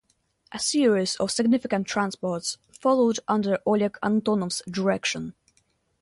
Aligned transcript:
A 0.51 0.57
series 0.57 1.15
of 1.17 1.29
significant 1.29 1.85
transports 1.85 2.57
followed 2.71 3.19
under 3.27 3.59
Oleg 3.67 3.99
Antonov's 4.01 4.63
direction. 4.67 5.35